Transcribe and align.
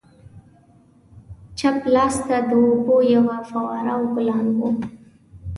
چپ 1.57 1.77
لاسته 1.95 2.37
د 2.49 2.51
اوبو 2.65 2.95
یوه 3.15 3.37
فواره 3.49 3.93
او 3.97 4.03
ګلان 4.15 4.47
وو. 4.57 4.69